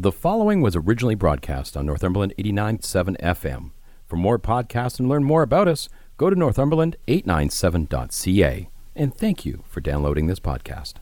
The 0.00 0.12
following 0.12 0.60
was 0.60 0.76
originally 0.76 1.16
broadcast 1.16 1.76
on 1.76 1.84
Northumberland 1.84 2.32
89.7 2.38 3.20
FM. 3.20 3.72
For 4.06 4.14
more 4.14 4.38
podcasts 4.38 5.00
and 5.00 5.08
learn 5.08 5.24
more 5.24 5.42
about 5.42 5.66
us, 5.66 5.88
go 6.16 6.30
to 6.30 6.36
northumberland897.ca. 6.36 8.70
And 8.94 9.12
thank 9.12 9.44
you 9.44 9.64
for 9.66 9.80
downloading 9.80 10.28
this 10.28 10.38
podcast. 10.38 10.98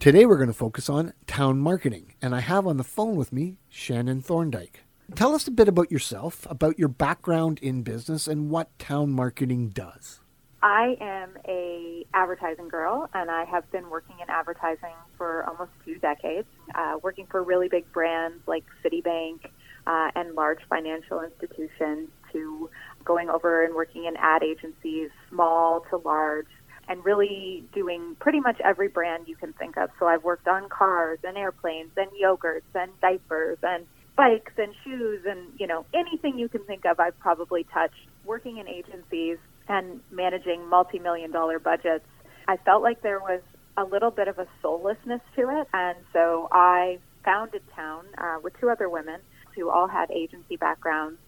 Today 0.00 0.24
we're 0.24 0.38
going 0.38 0.46
to 0.46 0.54
focus 0.54 0.88
on 0.88 1.12
town 1.26 1.58
marketing, 1.58 2.14
and 2.22 2.34
I 2.34 2.40
have 2.40 2.66
on 2.66 2.78
the 2.78 2.84
phone 2.84 3.16
with 3.16 3.34
me 3.34 3.58
Shannon 3.68 4.22
Thorndyke. 4.22 4.85
Tell 5.16 5.34
us 5.34 5.48
a 5.48 5.50
bit 5.50 5.66
about 5.66 5.90
yourself, 5.90 6.46
about 6.50 6.78
your 6.78 6.88
background 6.88 7.58
in 7.62 7.82
business, 7.82 8.28
and 8.28 8.50
what 8.50 8.78
town 8.78 9.12
marketing 9.12 9.70
does. 9.70 10.20
I 10.62 10.98
am 11.00 11.30
a 11.48 12.04
advertising 12.12 12.68
girl, 12.68 13.08
and 13.14 13.30
I 13.30 13.46
have 13.46 13.70
been 13.72 13.88
working 13.88 14.16
in 14.20 14.28
advertising 14.28 14.94
for 15.16 15.48
almost 15.48 15.70
two 15.86 15.94
decades, 16.00 16.46
uh, 16.74 16.98
working 17.02 17.26
for 17.30 17.42
really 17.42 17.68
big 17.68 17.90
brands 17.92 18.46
like 18.46 18.64
Citibank 18.84 19.46
uh, 19.86 20.10
and 20.14 20.34
large 20.34 20.58
financial 20.68 21.22
institutions, 21.22 22.10
to 22.32 22.68
going 23.02 23.30
over 23.30 23.64
and 23.64 23.74
working 23.74 24.04
in 24.04 24.18
ad 24.18 24.42
agencies, 24.42 25.08
small 25.30 25.80
to 25.88 25.96
large, 25.96 26.48
and 26.88 27.02
really 27.06 27.64
doing 27.72 28.16
pretty 28.20 28.40
much 28.40 28.60
every 28.62 28.88
brand 28.88 29.28
you 29.28 29.36
can 29.36 29.54
think 29.54 29.78
of. 29.78 29.88
So 29.98 30.06
I've 30.08 30.24
worked 30.24 30.46
on 30.46 30.68
cars 30.68 31.20
and 31.24 31.38
airplanes 31.38 31.92
and 31.96 32.10
yogurts 32.22 32.68
and 32.74 32.90
diapers 33.00 33.56
and 33.62 33.86
bikes 34.16 34.52
and 34.56 34.74
shoes 34.84 35.22
and 35.28 35.52
you 35.58 35.66
know 35.66 35.84
anything 35.94 36.38
you 36.38 36.48
can 36.48 36.64
think 36.64 36.84
of 36.84 36.98
I've 37.00 37.18
probably 37.18 37.64
touched. 37.64 37.94
Working 38.24 38.58
in 38.58 38.66
agencies 38.66 39.38
and 39.68 40.00
managing 40.10 40.68
multi-million 40.68 41.30
dollar 41.30 41.58
budgets 41.58 42.06
I 42.48 42.56
felt 42.58 42.82
like 42.82 43.02
there 43.02 43.18
was 43.18 43.40
a 43.76 43.84
little 43.84 44.10
bit 44.10 44.28
of 44.28 44.38
a 44.38 44.46
soullessness 44.62 45.20
to 45.36 45.60
it. 45.60 45.68
And 45.72 45.98
so 46.12 46.48
I 46.52 46.98
founded 47.24 47.62
Town 47.74 48.06
uh, 48.18 48.38
with 48.42 48.58
two 48.60 48.70
other 48.70 48.88
women 48.88 49.20
who 49.54 49.70
all 49.70 49.88
had 49.88 50.10
agency 50.10 50.56
backgrounds. 50.56 51.18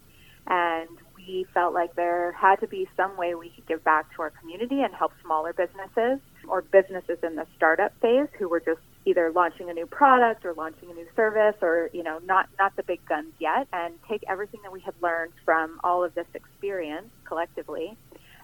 And 0.47 0.89
we 1.15 1.45
felt 1.53 1.73
like 1.73 1.95
there 1.95 2.31
had 2.31 2.59
to 2.61 2.67
be 2.67 2.87
some 2.95 3.17
way 3.17 3.35
we 3.35 3.49
could 3.49 3.67
give 3.67 3.83
back 3.83 4.15
to 4.15 4.21
our 4.21 4.31
community 4.31 4.81
and 4.81 4.93
help 4.93 5.11
smaller 5.21 5.53
businesses 5.53 6.19
or 6.47 6.61
businesses 6.61 7.19
in 7.21 7.35
the 7.35 7.45
startup 7.55 7.93
phase 8.01 8.29
who 8.39 8.49
were 8.49 8.59
just 8.59 8.79
either 9.09 9.31
launching 9.33 9.69
a 9.69 9.73
new 9.73 9.87
product 9.87 10.45
or 10.45 10.53
launching 10.53 10.91
a 10.91 10.93
new 10.93 11.07
service 11.15 11.55
or 11.61 11.89
you 11.93 12.03
know 12.03 12.19
not 12.25 12.47
not 12.59 12.75
the 12.75 12.83
big 12.83 13.03
guns 13.07 13.33
yet 13.39 13.67
and 13.73 13.95
take 14.07 14.23
everything 14.27 14.59
that 14.63 14.71
we 14.71 14.79
had 14.79 14.93
learned 15.01 15.33
from 15.43 15.79
all 15.83 16.03
of 16.03 16.13
this 16.13 16.27
experience 16.33 17.07
collectively 17.25 17.97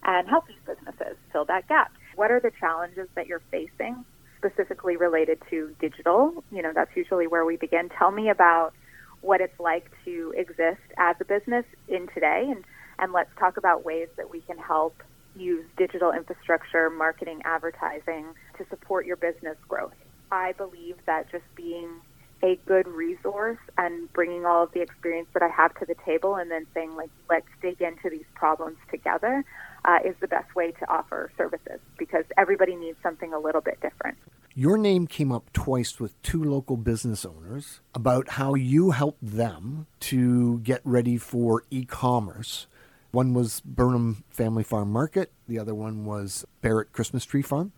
and 0.04 0.28
help 0.28 0.48
these 0.48 0.58
businesses 0.66 1.18
fill 1.32 1.46
that 1.46 1.68
gap. 1.68 1.92
What 2.16 2.32
are 2.32 2.40
the 2.40 2.52
challenges 2.60 3.08
that 3.16 3.28
you're 3.28 3.42
facing 3.52 4.06
specifically 4.38 4.98
related 4.98 5.40
to 5.50 5.76
digital? 5.80 6.44
You 6.52 6.64
know 6.64 6.72
that's 6.74 6.96
usually 6.96 7.28
where 7.28 7.46
we 7.46 7.58
begin. 7.58 7.90
Tell 7.90 8.12
me 8.12 8.30
about 8.30 8.74
what 9.22 9.42
it's 9.42 9.60
like 9.60 9.92
to 10.06 10.34
exist 10.36 10.82
as 10.98 11.16
a 11.20 11.26
business 11.26 11.66
in 11.88 12.08
today 12.14 12.48
and 12.50 12.64
and 12.98 13.12
let's 13.12 13.30
talk 13.38 13.58
about 13.58 13.84
ways 13.84 14.08
that 14.16 14.32
we 14.32 14.40
can 14.42 14.58
help 14.58 14.96
use 15.36 15.66
digital 15.78 16.14
infrastructure 16.14 16.90
marketing 16.90 17.42
advertising 17.44 18.26
to 18.58 18.66
support 18.70 19.06
your 19.06 19.18
business 19.18 19.58
growth 19.68 19.92
I 20.32 20.54
believe 20.54 20.96
that 21.06 21.32
just 21.32 21.46
being 21.56 22.02
a 22.44 22.60
good 22.68 22.88
resource 22.88 23.58
and 23.78 24.12
bringing 24.14 24.46
all 24.46 24.64
of 24.64 24.72
the 24.74 24.82
experience 24.82 25.28
that 25.34 25.42
I 25.42 25.50
have 25.50 25.74
to 25.80 25.86
the 25.86 25.96
table 26.06 26.36
and 26.36 26.52
then 26.52 26.68
saying, 26.74 26.96
like, 26.96 27.10
let's 27.30 27.48
dig 27.62 27.82
into 27.82 28.10
these 28.10 28.26
problems 28.36 28.78
together 28.92 29.44
uh, 29.86 30.00
is 30.06 30.16
the 30.20 30.28
best 30.28 30.54
way 30.56 30.72
to 30.72 30.92
offer 30.92 31.32
services 31.38 31.80
because 31.98 32.26
everybody 32.38 32.76
needs 32.76 32.98
something 33.02 33.34
a 33.34 33.40
little 33.40 33.62
bit 33.62 33.80
different. 33.82 34.18
Your 34.54 34.78
name 34.78 35.08
came 35.08 35.32
up 35.32 35.52
twice 35.54 36.00
with 36.00 36.22
two 36.22 36.44
local 36.44 36.78
business 36.78 37.26
owners 37.26 37.82
about 37.94 38.32
how 38.32 38.54
you 38.54 38.92
helped 38.92 39.26
them 39.26 39.88
to 40.02 40.60
get 40.60 40.82
ready 40.84 41.18
for 41.18 41.64
e 41.70 41.84
commerce. 41.86 42.68
One 43.12 43.34
was 43.34 43.62
Burnham 43.62 44.24
Family 44.30 44.64
Farm 44.64 44.92
Market, 44.92 45.32
the 45.48 45.60
other 45.60 45.74
one 45.74 46.06
was 46.06 46.46
Barrett 46.62 46.92
Christmas 46.92 47.26
Tree 47.26 47.42
Farm 47.42 47.72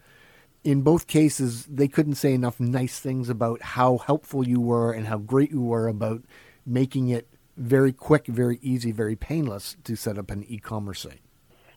in 0.63 0.81
both 0.81 1.07
cases, 1.07 1.65
they 1.65 1.87
couldn't 1.87 2.15
say 2.15 2.33
enough 2.33 2.59
nice 2.59 2.99
things 2.99 3.29
about 3.29 3.61
how 3.61 3.97
helpful 3.97 4.47
you 4.47 4.59
were 4.59 4.91
and 4.91 5.07
how 5.07 5.17
great 5.17 5.51
you 5.51 5.61
were 5.61 5.87
about 5.87 6.23
making 6.65 7.09
it 7.09 7.27
very 7.55 7.91
quick, 7.91 8.27
very 8.27 8.59
easy, 8.61 8.91
very 8.91 9.15
painless 9.15 9.77
to 9.83 9.95
set 9.95 10.17
up 10.17 10.29
an 10.29 10.43
e-commerce 10.47 11.01
site. 11.01 11.21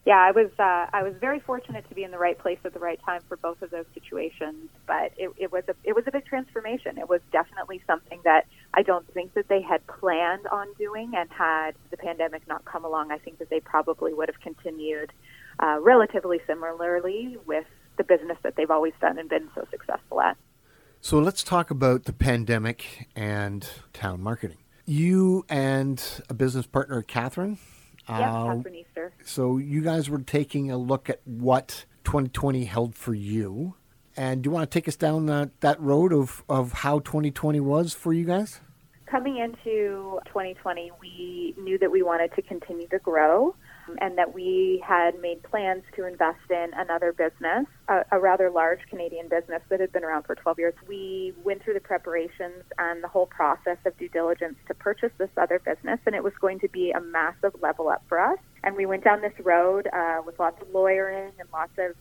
Yeah, 0.07 0.19
I 0.19 0.31
was 0.31 0.51
uh, 0.59 0.87
I 0.93 1.03
was 1.03 1.13
very 1.21 1.41
fortunate 1.41 1.87
to 1.91 1.95
be 1.95 2.05
in 2.05 2.11
the 2.11 2.19
right 2.19 2.39
place 2.39 2.59
at 2.65 2.73
the 2.73 2.79
right 2.79 2.99
time 3.05 3.21
for 3.29 3.37
both 3.37 3.61
of 3.61 3.71
those 3.71 3.85
situations. 3.93 4.71
But 4.87 5.12
it, 5.19 5.31
it 5.37 5.53
was 5.53 5.65
a 5.69 5.75
it 5.85 5.95
was 5.95 6.05
a 6.07 6.11
big 6.11 6.25
transformation. 6.25 6.97
It 6.97 7.09
was 7.09 7.21
definitely 7.31 7.83
something 7.87 8.19
that 8.25 8.47
I 8.73 8.83
don't 8.83 9.07
think 9.12 9.35
that 9.35 9.49
they 9.49 9.61
had 9.61 9.87
planned 9.87 10.47
on 10.47 10.69
doing. 10.79 11.12
And 11.15 11.29
had 11.31 11.73
the 11.91 11.99
pandemic 11.99 12.49
not 12.49 12.65
come 12.65 12.87
along, 12.87 13.12
I 13.12 13.19
think 13.19 13.39
that 13.41 13.51
they 13.51 13.61
probably 13.61 14.15
would 14.15 14.29
have 14.31 14.41
continued 14.41 15.12
uh, 15.62 15.79
relatively 15.83 16.41
similarly 16.47 17.37
with 17.45 17.67
the 18.00 18.16
business 18.16 18.38
that 18.43 18.56
they've 18.56 18.71
always 18.71 18.94
done 19.00 19.19
and 19.19 19.28
been 19.28 19.49
so 19.55 19.66
successful 19.71 20.21
at. 20.22 20.37
So 21.03 21.19
let's 21.19 21.43
talk 21.43 21.71
about 21.71 22.05
the 22.05 22.12
pandemic 22.12 23.09
and 23.15 23.69
town 23.93 24.22
marketing. 24.22 24.59
You 24.87 25.44
and 25.49 26.03
a 26.28 26.34
business 26.34 26.66
partner, 26.66 27.03
Catherine. 27.03 27.59
Yeah, 28.09 28.34
uh, 28.34 28.55
Catherine 28.56 28.75
Easter. 28.75 29.12
So 29.25 29.59
you 29.59 29.83
guys 29.83 30.09
were 30.09 30.21
taking 30.21 30.71
a 30.71 30.78
look 30.78 31.11
at 31.11 31.21
what 31.25 31.84
2020 32.05 32.65
held 32.65 32.94
for 32.94 33.15
you. 33.15 33.75
And 34.17 34.43
do 34.43 34.49
you 34.49 34.50
want 34.50 34.71
to 34.71 34.75
take 34.75 34.88
us 34.88 34.97
down 34.97 35.27
that, 35.27 35.61
that 35.61 35.81
road 35.81 36.12
of, 36.12 36.43
of 36.49 36.72
how 36.72 37.00
2020 37.00 37.61
was 37.61 37.93
for 37.93 38.12
you 38.12 38.25
guys? 38.25 38.61
Coming 39.06 39.38
into 39.38 40.21
2020, 40.27 40.91
we 41.00 41.55
knew 41.59 41.78
that 41.78 41.91
we 41.91 42.03
wanted 42.03 42.34
to 42.34 42.43
continue 42.43 42.88
to 42.88 42.99
grow 42.99 43.55
and 44.01 44.19
that 44.19 44.34
we 44.34 44.83
had 44.87 45.21
made 45.21 45.43
plans 45.43 45.83
to 45.97 46.06
invest 46.06 46.51
in 46.51 46.71
another 46.75 47.12
business, 47.12 47.67
a, 47.89 48.05
a, 48.12 48.19
rather 48.19 48.51
large 48.51 48.81
Canadian 48.89 49.28
business 49.28 49.62
that 49.69 49.81
had 49.81 49.93
been 49.93 50.05
around 50.05 50.25
for 50.25 50.34
12 50.34 50.59
years. 50.59 50.75
We 50.89 51.33
went 51.45 51.62
through 51.62 51.75
the 51.75 51.81
preparations 51.81 52.65
and 52.79 53.03
the 53.03 53.09
whole 53.09 53.27
process 53.27 53.79
of 53.84 53.97
due 53.99 54.09
diligence 54.09 54.56
to 54.69 54.75
purchase 54.75 55.12
this 55.19 55.31
other 55.37 55.59
business, 55.59 56.00
and 56.06 56.15
it 56.15 56.23
was 56.23 56.33
going 56.41 56.61
to 56.61 56.69
be 56.69 56.91
a 56.91 57.00
massive 57.00 57.55
level 57.61 57.89
up 57.89 58.03
for 58.09 58.21
us. 58.21 58.39
And 58.62 58.77
we 58.77 58.87
went 58.87 59.05
down 59.05 59.23
this 59.23 59.39
road 59.41 59.89
uh, 59.93 60.23
with 60.25 60.39
lots 60.39 60.61
of 60.61 60.69
lawyering 60.73 61.33
and 61.39 61.49
lots 61.53 61.73
of 61.79 61.95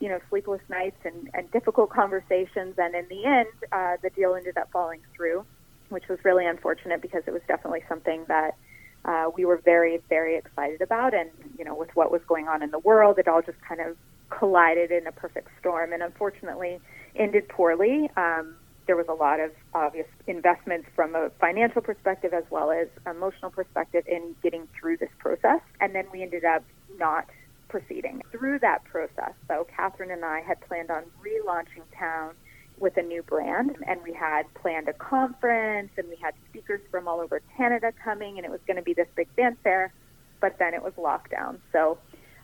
you 0.00 0.08
know, 0.08 0.20
sleepless 0.28 0.60
nights 0.68 0.98
and, 1.04 1.30
and 1.34 1.50
difficult 1.50 1.90
conversations. 1.90 2.74
And 2.78 2.94
in 2.94 3.06
the 3.08 3.24
end, 3.24 3.48
uh, 3.72 3.96
the 4.02 4.10
deal 4.10 4.34
ended 4.34 4.58
up 4.58 4.70
falling 4.72 5.00
through, 5.16 5.44
which 5.88 6.08
was 6.08 6.18
really 6.24 6.46
unfortunate 6.46 7.00
because 7.00 7.22
it 7.26 7.32
was 7.32 7.42
definitely 7.48 7.84
something 7.88 8.24
that 8.28 8.56
uh, 9.04 9.30
we 9.36 9.44
were 9.44 9.60
very, 9.64 10.00
very 10.08 10.36
excited 10.36 10.80
about. 10.80 11.14
And, 11.14 11.30
you 11.58 11.64
know, 11.64 11.74
with 11.74 11.90
what 11.94 12.10
was 12.10 12.22
going 12.26 12.48
on 12.48 12.62
in 12.62 12.70
the 12.70 12.78
world, 12.78 13.18
it 13.18 13.28
all 13.28 13.42
just 13.42 13.60
kind 13.60 13.80
of 13.80 13.96
collided 14.30 14.90
in 14.90 15.06
a 15.06 15.12
perfect 15.12 15.48
storm 15.60 15.92
and 15.92 16.02
unfortunately 16.02 16.80
ended 17.14 17.48
poorly. 17.48 18.10
Um, 18.16 18.56
there 18.86 18.96
was 18.96 19.06
a 19.08 19.14
lot 19.14 19.40
of 19.40 19.50
obvious 19.72 20.06
investments 20.26 20.88
from 20.94 21.14
a 21.14 21.30
financial 21.40 21.80
perspective 21.80 22.34
as 22.34 22.44
well 22.50 22.70
as 22.70 22.88
emotional 23.06 23.50
perspective 23.50 24.04
in 24.06 24.34
getting 24.42 24.68
through 24.78 24.98
this 24.98 25.10
process. 25.18 25.60
And 25.80 25.94
then 25.94 26.06
we 26.12 26.22
ended 26.22 26.44
up 26.44 26.62
not 26.98 27.26
proceeding. 27.68 28.22
Through 28.30 28.60
that 28.60 28.84
process, 28.84 29.32
though, 29.48 29.66
Catherine 29.74 30.10
and 30.10 30.24
I 30.24 30.40
had 30.40 30.60
planned 30.60 30.90
on 30.90 31.04
relaunching 31.24 31.82
Town 31.98 32.34
with 32.78 32.96
a 32.96 33.02
new 33.02 33.22
brand. 33.22 33.76
And 33.86 34.02
we 34.02 34.12
had 34.12 34.42
planned 34.54 34.88
a 34.88 34.92
conference 34.92 35.90
and 35.96 36.08
we 36.08 36.16
had 36.16 36.34
speakers 36.50 36.80
from 36.90 37.08
all 37.08 37.20
over 37.20 37.40
Canada 37.56 37.92
coming, 38.02 38.36
and 38.36 38.44
it 38.44 38.50
was 38.50 38.60
going 38.66 38.76
to 38.76 38.82
be 38.82 38.94
this 38.94 39.08
big 39.16 39.28
fanfare. 39.36 39.92
But 40.40 40.58
then 40.58 40.74
it 40.74 40.82
was 40.82 40.92
lockdown. 40.94 41.58
So 41.72 41.98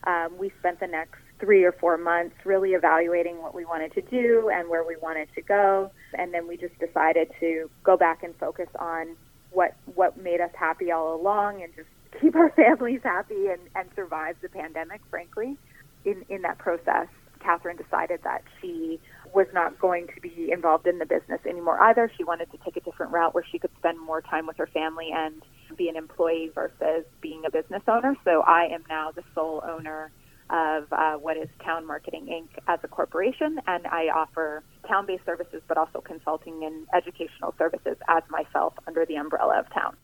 um, 0.05 0.39
we 0.39 0.53
spent 0.61 0.81
the 0.81 0.87
next 0.87 1.19
three 1.41 1.65
or 1.65 1.73
four 1.73 1.97
months 1.97 2.37
really 2.45 2.71
evaluating 2.71 3.43
what 3.43 3.55
we 3.55 3.65
wanted 3.65 3.93
to 3.95 4.03
do 4.03 4.51
and 4.53 4.69
where 4.69 4.85
we 4.85 4.97
wanted 4.97 5.29
to 5.35 5.43
go. 5.43 5.91
And 6.15 6.33
then 6.33 6.47
we 6.47 6.57
just 6.57 6.79
decided 6.79 7.31
to 7.41 7.71
go 7.83 7.97
back 7.97 8.23
and 8.23 8.35
focus 8.37 8.69
on 8.79 9.17
what 9.53 9.75
what 9.95 10.17
made 10.17 10.41
us 10.41 10.51
happy 10.55 10.93
all 10.93 11.15
along 11.15 11.63
and 11.63 11.75
just 11.75 11.89
keep 12.21 12.37
our 12.37 12.51
families 12.57 13.01
happy 13.03 13.49
and, 13.49 13.61
and 13.75 13.89
survive 13.97 14.37
the 14.43 14.49
pandemic, 14.49 15.01
frankly. 15.11 15.57
In 16.05 16.25
in 16.29 16.43
that 16.43 16.59
process, 16.59 17.09
Catherine 17.41 17.77
decided 17.77 18.21
that 18.25 18.43
she 18.61 19.01
was 19.35 19.47
not 19.53 19.79
going 19.79 20.07
to 20.15 20.21
be 20.21 20.51
involved 20.53 20.87
in 20.87 20.99
the 20.99 21.07
business 21.07 21.41
anymore 21.49 21.81
either. 21.83 22.11
She 22.17 22.25
wanted 22.25 22.51
to 22.53 22.59
take 22.65 22.77
a 22.77 22.81
different 22.81 23.13
route 23.13 23.35
where 23.35 23.45
she 23.51 23.59
could 23.59 23.71
spend 23.79 23.99
more 23.99 24.21
time 24.21 24.47
with 24.47 24.57
her 24.59 24.67
family 24.69 25.11
and 25.15 25.43
be 25.77 25.89
an 25.89 25.97
employee 25.97 26.51
versus 26.55 27.05
being 27.21 27.43
a 27.47 27.51
business 27.51 27.83
owner. 27.89 28.17
So 28.25 28.43
I 28.43 28.65
am 28.73 28.85
now 28.89 29.11
the 29.13 29.23
sole 29.35 29.63
owner 29.67 30.11
of 30.51 30.93
uh, 30.93 31.15
what 31.15 31.37
is 31.37 31.49
Town 31.65 31.87
Marketing 31.87 32.27
Inc. 32.27 32.59
as 32.67 32.81
a 32.83 32.89
corporation, 32.89 33.61
and 33.69 33.87
I 33.87 34.09
offer 34.09 34.65
town 34.89 35.07
based 35.07 35.25
services 35.25 35.63
but 35.69 35.79
also 35.79 36.01
consulting 36.01 36.65
and 36.65 36.89
educational 36.93 37.55
services 37.57 37.97
as 38.09 38.23
myself 38.29 38.75
under 38.87 39.07
the 39.07 39.15
umbrella 39.15 39.61
of 39.61 39.73
Town. 39.73 39.97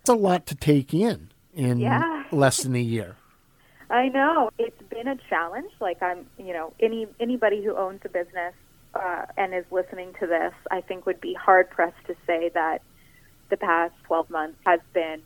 It's 0.00 0.10
a 0.10 0.14
lot 0.14 0.44
to 0.46 0.54
take 0.54 0.92
in 0.92 1.30
in 1.54 1.78
Yeah. 1.78 2.24
less 2.30 2.62
than 2.62 2.74
a 2.74 2.80
year. 2.80 3.16
I 3.90 4.08
know 4.08 4.50
it's 4.58 4.82
been 4.90 5.08
a 5.08 5.16
challenge. 5.28 5.70
Like 5.80 6.02
I'm, 6.02 6.26
you 6.38 6.52
know, 6.52 6.72
any 6.80 7.06
anybody 7.20 7.62
who 7.62 7.76
owns 7.76 8.00
a 8.04 8.08
business 8.08 8.54
uh, 8.94 9.26
and 9.36 9.54
is 9.54 9.64
listening 9.70 10.14
to 10.20 10.26
this, 10.26 10.52
I 10.70 10.80
think 10.80 11.06
would 11.06 11.20
be 11.20 11.34
hard 11.34 11.70
pressed 11.70 12.04
to 12.06 12.14
say 12.26 12.50
that 12.54 12.82
the 13.50 13.56
past 13.56 13.94
12 14.04 14.30
months 14.30 14.58
has 14.64 14.80
been 14.92 15.20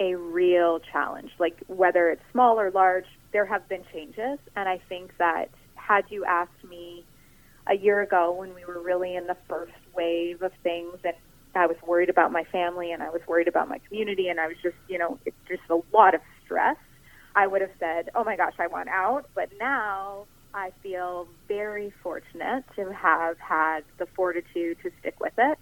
a 0.00 0.14
real 0.14 0.80
challenge. 0.92 1.30
Like 1.38 1.58
whether 1.66 2.10
it's 2.10 2.22
small 2.32 2.60
or 2.60 2.70
large, 2.70 3.06
there 3.32 3.46
have 3.46 3.68
been 3.68 3.84
changes, 3.92 4.38
and 4.56 4.68
I 4.68 4.80
think 4.88 5.16
that 5.18 5.50
had 5.74 6.04
you 6.08 6.24
asked 6.24 6.64
me 6.68 7.04
a 7.66 7.74
year 7.74 8.00
ago 8.02 8.32
when 8.32 8.54
we 8.54 8.64
were 8.64 8.80
really 8.80 9.16
in 9.16 9.26
the 9.26 9.36
first 9.48 9.72
wave 9.94 10.42
of 10.42 10.52
things 10.62 10.98
and 11.04 11.14
I 11.54 11.66
was 11.66 11.76
worried 11.86 12.10
about 12.10 12.32
my 12.32 12.44
family 12.44 12.92
and 12.92 13.02
I 13.02 13.10
was 13.10 13.22
worried 13.26 13.48
about 13.48 13.68
my 13.68 13.78
community 13.88 14.28
and 14.28 14.40
I 14.40 14.48
was 14.48 14.56
just, 14.62 14.76
you 14.88 14.98
know, 14.98 15.18
it's 15.24 15.36
just 15.48 15.62
a 15.70 15.80
lot 15.96 16.14
of 16.14 16.20
stress. 16.44 16.76
I 17.34 17.46
would 17.46 17.60
have 17.60 17.72
said, 17.78 18.10
"Oh 18.14 18.24
my 18.24 18.36
gosh, 18.36 18.54
I 18.58 18.66
want 18.66 18.88
out." 18.88 19.28
But 19.34 19.50
now 19.58 20.26
I 20.52 20.72
feel 20.82 21.28
very 21.48 21.92
fortunate 22.02 22.64
to 22.76 22.92
have 22.92 23.38
had 23.38 23.80
the 23.98 24.06
fortitude 24.14 24.78
to 24.82 24.90
stick 25.00 25.18
with 25.20 25.32
it 25.36 25.58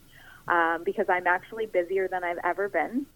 um, 0.49 0.83
because 0.85 1.07
I'm 1.09 1.27
actually 1.27 1.67
busier 1.67 2.09
than 2.09 2.25
I've 2.25 2.39
ever 2.45 2.69
been. 2.69 3.07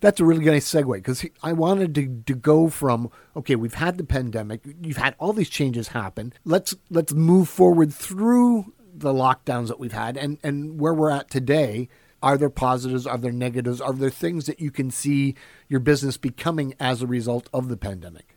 That's 0.00 0.18
a 0.18 0.24
really 0.24 0.44
nice 0.44 0.70
segue 0.70 0.94
because 0.94 1.24
I 1.44 1.52
wanted 1.52 1.94
to, 1.94 2.22
to 2.26 2.34
go 2.34 2.68
from 2.68 3.10
okay, 3.36 3.54
we've 3.54 3.74
had 3.74 3.98
the 3.98 4.04
pandemic, 4.04 4.60
you've 4.82 4.96
had 4.96 5.14
all 5.18 5.32
these 5.32 5.48
changes 5.48 5.88
happen. 5.88 6.32
Let's 6.44 6.74
let's 6.90 7.12
move 7.12 7.48
forward 7.48 7.94
through 7.94 8.72
the 8.94 9.12
lockdowns 9.12 9.68
that 9.68 9.78
we've 9.78 9.92
had 9.92 10.16
and 10.16 10.38
and 10.42 10.80
where 10.80 10.92
we're 10.92 11.10
at 11.10 11.30
today. 11.30 11.88
Are 12.22 12.38
there 12.38 12.50
positives? 12.50 13.06
Are 13.06 13.18
there 13.18 13.32
negatives? 13.32 13.80
Are 13.80 13.92
there 13.92 14.10
things 14.10 14.46
that 14.46 14.60
you 14.60 14.70
can 14.70 14.90
see 14.90 15.34
your 15.68 15.80
business 15.80 16.16
becoming 16.16 16.74
as 16.78 17.02
a 17.02 17.06
result 17.06 17.48
of 17.52 17.68
the 17.68 17.76
pandemic? 17.76 18.36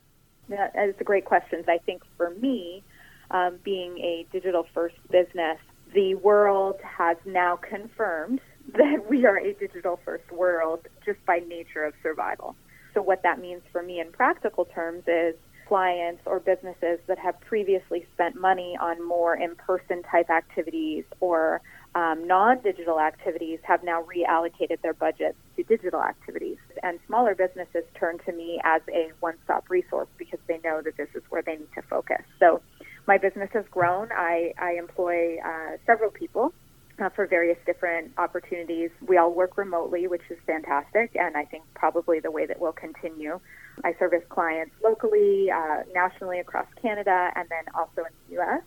That 0.50 0.74
is 0.76 0.96
a 1.00 1.04
great 1.04 1.26
question. 1.26 1.64
I 1.68 1.78
think 1.80 2.04
for 2.18 2.32
me, 2.32 2.84
um, 3.32 3.58
being 3.64 3.98
a 4.00 4.26
digital 4.32 4.66
first 4.74 4.96
business, 5.10 5.58
the 5.94 6.16
world 6.16 6.76
has 6.84 7.18
now 7.26 7.58
confirmed 7.58 8.42
that 8.74 9.10
we 9.10 9.26
are 9.26 9.38
a 9.38 9.54
digital 9.54 10.00
first 10.04 10.32
world 10.32 10.88
just 11.06 11.24
by 11.26 11.40
nature 11.48 11.84
of 11.84 11.94
survival. 12.02 12.56
So, 12.94 13.02
what 13.02 13.24
that 13.24 13.40
means 13.40 13.62
for 13.72 13.84
me 13.84 14.00
in 14.00 14.12
practical 14.12 14.66
terms 14.66 15.04
is 15.08 15.36
clients 15.68 16.22
or 16.26 16.40
businesses 16.40 17.00
that 17.08 17.18
have 17.18 17.40
previously 17.42 18.06
spent 18.14 18.40
money 18.40 18.78
on 18.80 19.06
more 19.06 19.36
in 19.36 19.56
person 19.56 20.04
type 20.04 20.30
activities 20.30 21.04
or 21.20 21.62
um, 21.96 22.28
non 22.28 22.60
digital 22.62 23.00
activities 23.00 23.60
have 23.64 23.84
now 23.84 24.04
reallocated 24.04 24.82
their 24.82 24.94
budgets 24.94 25.38
to 25.56 25.64
digital 25.64 26.02
activities. 26.02 26.58
And 26.84 27.00
smaller 27.08 27.34
businesses 27.36 27.84
turn 27.98 28.20
to 28.26 28.34
me 28.34 28.60
as 28.64 28.82
a 28.94 29.12
one 29.22 29.36
stop 29.46 29.70
resource 29.70 30.10
because 30.18 30.40
they 30.48 30.60
know 30.64 30.82
that 30.84 30.98
this 30.98 31.08
is 31.16 31.24
where 31.30 31.42
they 31.42 31.56
need 31.56 31.72
to 31.76 31.82
focus. 31.84 32.22
So, 32.40 32.62
my 33.08 33.18
business 33.18 33.50
has 33.54 33.66
grown. 33.72 34.10
I, 34.12 34.54
I 34.58 34.74
employ 34.74 35.38
uh, 35.38 35.78
several 35.86 36.10
people 36.10 36.54
uh, 37.00 37.10
for 37.10 37.28
various 37.28 37.58
different 37.66 38.12
opportunities. 38.18 38.90
We 39.08 39.18
all 39.18 39.32
work 39.32 39.58
remotely, 39.58 40.08
which 40.08 40.24
is 40.30 40.38
fantastic, 40.46 41.12
and 41.16 41.38
I 41.38 41.46
think 41.46 41.64
probably 41.76 42.20
the 42.20 42.32
way 42.32 42.46
that 42.46 42.60
we'll 42.60 42.74
continue. 42.74 43.40
I 43.84 43.94
service 44.00 44.24
clients 44.30 44.74
locally, 44.84 45.52
uh, 45.52 45.84
nationally 45.94 46.40
across 46.40 46.68
Canada, 46.82 47.32
and 47.36 47.48
then 47.50 47.74
also 47.76 48.02
in 48.02 48.14
the 48.28 48.34
U.S. 48.36 48.64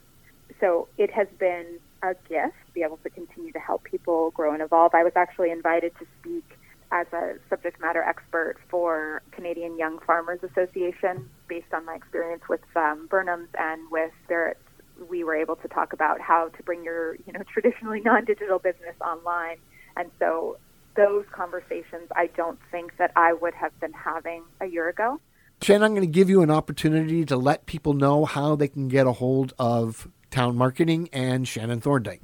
So 0.60 0.88
it 0.98 1.10
has 1.10 1.26
been 1.38 1.78
a 2.02 2.14
gift 2.28 2.56
be 2.74 2.82
able 2.82 2.98
to 2.98 3.10
continue 3.10 3.52
to 3.52 3.58
help 3.58 3.84
people 3.84 4.30
grow 4.32 4.52
and 4.52 4.62
evolve. 4.62 4.94
I 4.94 5.02
was 5.02 5.12
actually 5.16 5.50
invited 5.50 5.92
to 5.98 6.06
speak 6.20 6.44
as 6.90 7.06
a 7.12 7.34
subject 7.50 7.80
matter 7.80 8.02
expert 8.02 8.56
for 8.70 9.22
Canadian 9.32 9.78
Young 9.78 9.98
Farmers 10.06 10.40
Association 10.42 11.28
based 11.48 11.72
on 11.74 11.84
my 11.84 11.94
experience 11.94 12.42
with 12.48 12.60
um, 12.76 13.06
Burnham's 13.10 13.50
and 13.58 13.90
with 13.90 14.12
Spirits 14.24 14.60
we 15.08 15.22
were 15.22 15.36
able 15.36 15.54
to 15.54 15.68
talk 15.68 15.92
about 15.92 16.20
how 16.20 16.48
to 16.48 16.62
bring 16.64 16.82
your 16.82 17.14
you 17.26 17.32
know 17.32 17.42
traditionally 17.52 18.00
non-digital 18.00 18.58
business 18.58 18.96
online. 19.00 19.56
And 19.96 20.10
so 20.18 20.58
those 20.98 21.24
conversations 21.30 22.08
i 22.16 22.26
don't 22.36 22.58
think 22.72 22.96
that 22.96 23.12
i 23.14 23.32
would 23.32 23.54
have 23.54 23.78
been 23.80 23.92
having 23.92 24.42
a 24.60 24.66
year 24.66 24.88
ago. 24.88 25.20
Shannon, 25.62 25.82
I'm 25.82 25.90
going 25.92 26.06
to 26.06 26.12
give 26.12 26.30
you 26.30 26.42
an 26.42 26.50
opportunity 26.50 27.24
to 27.24 27.36
let 27.36 27.66
people 27.66 27.92
know 27.92 28.24
how 28.24 28.54
they 28.56 28.68
can 28.68 28.88
get 28.88 29.06
a 29.06 29.12
hold 29.12 29.54
of 29.58 30.08
Town 30.30 30.56
Marketing 30.56 31.08
and 31.12 31.46
Shannon 31.46 31.80
Thorndyke. 31.80 32.22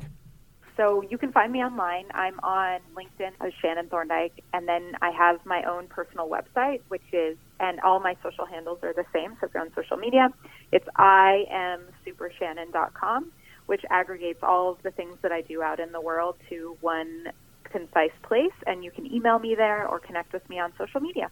so 0.77 1.03
you 1.09 1.17
can 1.19 1.31
find 1.33 1.53
me 1.53 1.61
online 1.61 2.07
i'm 2.15 2.39
on 2.41 2.81
linkedin 2.97 3.31
as 3.41 3.53
shannon 3.63 3.89
thorndyke 3.89 4.43
and 4.53 4.67
then 4.69 4.93
i 5.03 5.11
have 5.11 5.39
my 5.47 5.63
own 5.65 5.87
personal 5.87 6.29
website 6.29 6.81
which 6.89 7.03
is 7.13 7.37
and 7.61 7.79
all 7.81 8.01
my 8.01 8.17
social 8.23 8.45
handles 8.45 8.79
are 8.83 8.93
the 8.93 9.05
same 9.13 9.37
so 9.41 9.47
if 9.47 9.55
you're 9.55 9.63
on 9.63 9.71
social 9.75 9.97
media 9.97 10.29
it's 10.73 10.89
I 10.97 11.45
am 11.51 11.81
iamsupershannon.com 12.07 13.33
which 13.67 13.83
aggregates 13.91 14.41
all 14.43 14.71
of 14.73 14.83
the 14.83 14.91
things 14.91 15.17
that 15.23 15.33
i 15.33 15.41
do 15.41 15.63
out 15.63 15.81
in 15.81 15.93
the 15.93 16.01
world 16.01 16.37
to 16.51 16.77
one 16.81 17.27
concise 17.65 18.17
place 18.23 18.53
and 18.67 18.85
you 18.85 18.91
can 18.91 19.07
email 19.13 19.39
me 19.39 19.55
there 19.55 19.87
or 19.87 19.99
connect 19.99 20.33
with 20.33 20.49
me 20.49 20.59
on 20.59 20.73
social 20.79 21.01
media 21.01 21.31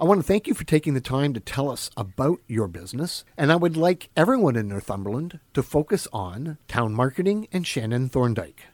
I 0.00 0.04
want 0.04 0.18
to 0.18 0.26
thank 0.26 0.48
you 0.48 0.54
for 0.54 0.64
taking 0.64 0.94
the 0.94 1.00
time 1.00 1.34
to 1.34 1.40
tell 1.40 1.70
us 1.70 1.88
about 1.96 2.40
your 2.48 2.66
business, 2.66 3.24
and 3.38 3.52
I 3.52 3.56
would 3.56 3.76
like 3.76 4.10
everyone 4.16 4.56
in 4.56 4.66
Northumberland 4.66 5.38
to 5.52 5.62
focus 5.62 6.08
on 6.12 6.58
Town 6.66 6.92
Marketing 6.92 7.46
and 7.52 7.64
Shannon 7.64 8.08
Thorndyke. 8.08 8.62